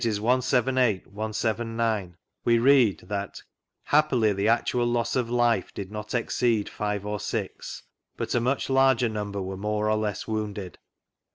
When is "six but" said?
7.19-8.33